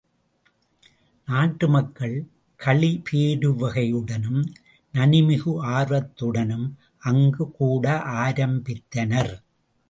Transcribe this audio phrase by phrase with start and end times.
[1.27, 2.15] நாட்டு மக்கள்
[2.59, 4.41] களிபேருவகையுடனும்
[4.93, 6.67] நனிமிகு ஆர்வத்துடனும்
[7.03, 7.85] அங்கு கூட
[8.23, 9.33] ஆரம்பித்தனர்.